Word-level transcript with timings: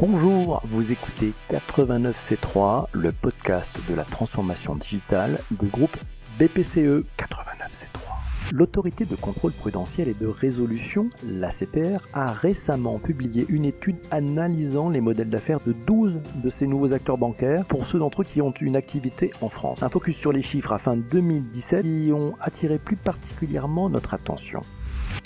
Bonjour, 0.00 0.62
vous 0.64 0.92
écoutez 0.92 1.34
89C3, 1.50 2.86
le 2.92 3.12
podcast 3.12 3.78
de 3.86 3.94
la 3.94 4.04
transformation 4.04 4.74
digitale 4.74 5.40
du 5.50 5.66
groupe 5.66 5.94
BPCE 6.38 7.04
89C3. 7.18 8.54
L'autorité 8.54 9.04
de 9.04 9.14
contrôle 9.14 9.52
prudentiel 9.52 10.08
et 10.08 10.14
de 10.14 10.26
résolution, 10.26 11.10
l'ACPR, 11.22 12.08
a 12.14 12.32
récemment 12.32 12.98
publié 12.98 13.44
une 13.50 13.66
étude 13.66 13.98
analysant 14.10 14.88
les 14.88 15.02
modèles 15.02 15.28
d'affaires 15.28 15.60
de 15.66 15.72
12 15.86 16.18
de 16.34 16.48
ces 16.48 16.66
nouveaux 16.66 16.94
acteurs 16.94 17.18
bancaires 17.18 17.66
pour 17.66 17.84
ceux 17.84 17.98
d'entre 17.98 18.22
eux 18.22 18.24
qui 18.24 18.40
ont 18.40 18.54
une 18.62 18.76
activité 18.76 19.32
en 19.42 19.50
France. 19.50 19.82
Un 19.82 19.90
focus 19.90 20.16
sur 20.16 20.32
les 20.32 20.40
chiffres 20.40 20.72
à 20.72 20.78
fin 20.78 20.96
2017 20.96 21.82
qui 21.82 22.10
ont 22.14 22.36
attiré 22.40 22.78
plus 22.78 22.96
particulièrement 22.96 23.90
notre 23.90 24.14
attention. 24.14 24.62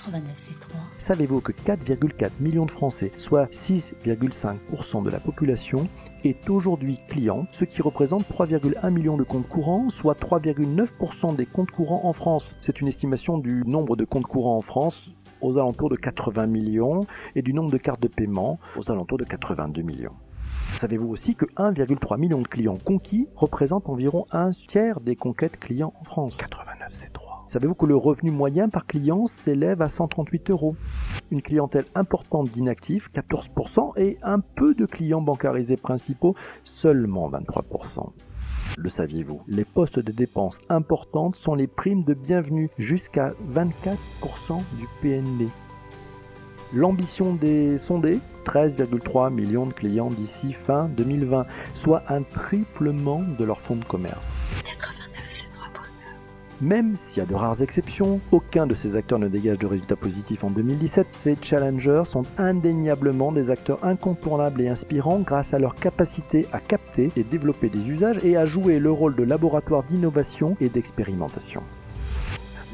89C3. 0.05 0.75
Savez-vous 0.99 1.41
que 1.41 1.53
4,4 1.53 2.31
millions 2.41 2.67
de 2.67 2.71
Français, 2.71 3.11
soit 3.17 3.47
6,5% 3.53 5.03
de 5.03 5.11
la 5.11 5.21
population, 5.21 5.89
est 6.25 6.49
aujourd'hui 6.51 6.99
client, 7.09 7.47
ce 7.53 7.65
qui 7.65 7.83
représente 7.83 8.25
3,1 8.29 8.91
millions 8.91 9.17
de 9.17 9.25
comptes 9.25 9.49
courants, 9.49 9.89
soit 9.91 10.19
3,9% 10.19 11.37
des 11.37 11.47
comptes 11.47 11.71
courants 11.71 12.05
en 12.05 12.13
France. 12.13 12.53
C'est 12.61 12.81
une 12.81 12.89
estimation 12.89 13.39
du 13.39 13.63
nombre 13.67 13.97
de 13.97 14.05
comptes 14.05 14.27
courants 14.27 14.59
en 14.59 14.63
France 14.63 15.11
aux 15.41 15.59
alentours 15.59 15.91
de 15.91 15.97
80 15.97 16.47
millions 16.47 17.07
et 17.35 17.43
du 17.43 17.53
nombre 17.53 17.71
de 17.71 17.79
cartes 17.79 18.01
de 18.01 18.09
paiement 18.09 18.59
aux 18.77 18.91
alentours 18.91 19.19
de 19.19 19.25
82 19.25 19.83
millions. 19.83 20.15
Savez-vous 20.77 21.09
aussi 21.09 21.35
que 21.35 21.47
1,3 21.57 22.19
million 22.19 22.41
de 22.41 22.49
clients 22.49 22.77
conquis 22.77 23.29
représentent 23.37 23.89
environ 23.89 24.27
un 24.33 24.51
tiers 24.51 25.01
des 25.01 25.17
conquêtes 25.17 25.59
clients 25.59 25.95
en 26.01 26.05
France? 26.05 26.37
89, 26.37 26.91
c'est 26.93 27.13
3. 27.13 27.24
Savez-vous 27.55 27.77
que 27.77 27.87
le 27.87 27.95
revenu 27.95 28.33
moyen 28.33 28.69
par 28.69 28.85
client 28.85 29.29
s'élève 29.29 29.81
à 29.81 29.89
138 29.89 30.51
euros? 30.51 30.75
Une 31.31 31.41
clientèle 31.41 31.85
importante 31.95 32.49
d'inactifs, 32.49 33.11
14%, 33.15 33.93
et 33.97 34.19
un 34.25 34.41
peu 34.41 34.75
de 34.75 34.87
clients 34.87 35.21
bancarisés 35.21 35.77
principaux, 35.77 36.35
seulement 36.65 37.31
23%. 37.31 38.11
Le 38.77 38.91
saviez-vous? 38.91 39.41
Les 39.47 39.65
postes 39.65 40.01
de 40.01 40.11
dépenses 40.11 40.59
importantes 40.69 41.37
sont 41.37 41.55
les 41.55 41.69
primes 41.69 42.03
de 42.03 42.15
bienvenue, 42.15 42.71
jusqu'à 42.77 43.35
24% 43.53 43.97
du 44.77 44.89
PNB. 45.01 45.49
L'ambition 46.73 47.35
des 47.35 47.79
sondés? 47.79 48.19
13,3 48.47 49.33
millions 49.33 49.67
de 49.67 49.73
clients 49.73 50.11
d'ici 50.11 50.55
fin 50.55 50.89
2020, 50.89 51.47
soit 51.75 52.03
un 52.09 52.23
triplement 52.23 53.23
de 53.39 53.45
leur 53.45 53.61
fonds 53.61 53.77
de 53.77 53.85
commerce. 53.85 54.29
Même 56.65 56.97
s'il 56.97 57.23
y 57.23 57.27
a 57.27 57.29
de 57.29 57.35
rares 57.35 57.61
exceptions, 57.61 58.21
aucun 58.33 58.67
de 58.67 58.75
ces 58.75 58.97
acteurs 58.97 59.19
ne 59.19 59.29
dégage 59.29 59.59
de 59.59 59.67
résultats 59.67 59.97
positifs 59.97 60.45
en 60.45 60.51
2017, 60.51 61.09
ces 61.11 61.37
challengers 61.43 62.05
sont 62.07 62.23
indéniablement 62.39 63.33
des 63.33 63.51
acteurs 63.51 63.85
incontournables 63.85 64.63
et 64.63 64.69
inspirants 64.69 65.19
grâce 65.19 65.53
à 65.53 65.59
leur 65.59 65.75
capacité 65.75 66.47
à 66.55 66.61
capter 66.61 67.11
et 67.17 67.23
développer 67.23 67.69
des 67.69 67.91
usages 67.91 68.25
et 68.25 68.39
à 68.39 68.47
jouer 68.47 68.79
le 68.79 68.91
rôle 68.91 69.15
de 69.15 69.25
laboratoire 69.25 69.83
d'innovation 69.83 70.57
et 70.59 70.71
d'expérimentation. 70.71 71.63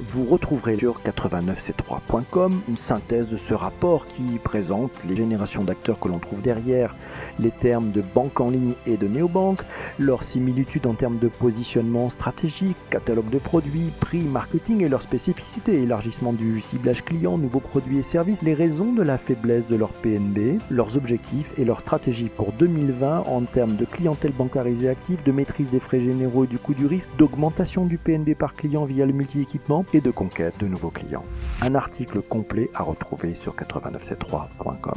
Vous 0.09 0.25
retrouverez 0.25 0.77
sur 0.77 0.99
89c3.com 1.01 2.63
une 2.69 2.77
synthèse 2.79 3.29
de 3.29 3.37
ce 3.37 3.53
rapport 3.53 4.07
qui 4.07 4.23
présente 4.43 4.93
les 5.07 5.15
générations 5.15 5.63
d'acteurs 5.63 6.01
que 6.01 6.09
l'on 6.09 6.19
trouve 6.19 6.41
derrière, 6.41 6.97
les 7.39 7.51
termes 7.51 7.91
de 7.91 8.01
banque 8.15 8.41
en 8.41 8.49
ligne 8.49 8.73
et 8.87 8.97
de 8.97 9.07
néobanque, 9.07 9.61
leurs 9.99 10.25
similitudes 10.25 10.87
en 10.87 10.95
termes 10.95 11.19
de 11.19 11.29
positionnement 11.29 12.09
stratégique, 12.09 12.79
catalogue 12.89 13.29
de 13.29 13.39
produits, 13.39 13.93
prix, 14.01 14.23
marketing 14.23 14.83
et 14.83 14.89
leurs 14.89 15.03
spécificités, 15.03 15.83
élargissement 15.83 16.33
du 16.33 16.63
ciblage 16.63 17.05
client, 17.05 17.37
nouveaux 17.37 17.61
produits 17.61 17.99
et 17.99 18.03
services, 18.03 18.41
les 18.41 18.55
raisons 18.55 18.95
de 18.95 19.03
la 19.03 19.19
faiblesse 19.19 19.67
de 19.67 19.77
leur 19.77 19.91
PNB, 19.91 20.61
leurs 20.71 20.97
objectifs 20.97 21.53
et 21.59 21.67
leur 21.67 21.81
stratégie 21.81 22.31
pour 22.35 22.53
2020 22.53 23.25
en 23.27 23.43
termes 23.43 23.77
de 23.77 23.85
clientèle 23.85 24.33
bancarisée 24.33 24.89
active, 24.89 25.23
de 25.25 25.33
maîtrise 25.33 25.69
des 25.69 25.81
frais 25.81 26.01
généraux 26.01 26.45
et 26.45 26.49
du 26.49 26.59
coût 26.59 26.75
du 26.75 26.87
risque, 26.87 27.11
d'augmentation 27.19 27.85
du 27.85 27.99
PNB 27.99 28.35
par 28.35 28.55
client 28.55 28.87
via 28.87 29.05
le 29.05 29.13
multi-équipement 29.13 29.85
et 29.93 30.01
de 30.01 30.11
conquête 30.11 30.59
de 30.59 30.67
nouveaux 30.67 30.91
clients. 30.91 31.25
Un 31.63 31.75
article 31.75 32.23
complet 32.23 32.71
à 32.75 32.83
retrouver 32.83 33.35
sur 33.35 33.55
89c3.com. 33.55 34.95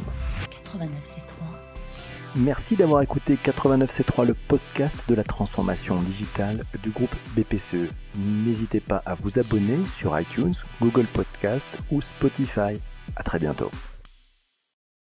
89C3. 0.64 1.64
Merci 2.36 2.74
d'avoir 2.74 3.00
écouté 3.02 3.36
89C3, 3.36 4.26
le 4.26 4.34
podcast 4.34 4.96
de 5.08 5.14
la 5.14 5.22
transformation 5.22 6.02
digitale 6.02 6.64
du 6.82 6.90
groupe 6.90 7.14
BPCE. 7.36 7.92
N'hésitez 8.16 8.80
pas 8.80 9.02
à 9.06 9.14
vous 9.14 9.38
abonner 9.38 9.78
sur 9.96 10.18
iTunes, 10.18 10.54
Google 10.80 11.06
Podcast 11.06 11.68
ou 11.92 12.00
Spotify. 12.00 12.80
À 13.14 13.22
très 13.22 13.38
bientôt. 13.38 13.70